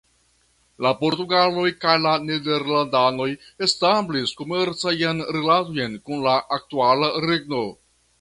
La 0.83 0.91
portugaloj 1.01 1.65
kaj 1.83 1.91
la 2.05 2.13
nederlandanoj 2.29 3.27
establis 3.67 4.33
komercajn 4.39 5.21
rilatojn 5.37 5.99
kun 6.09 6.25
la 6.29 6.35
aktuala 6.59 7.11
regno. 7.31 7.61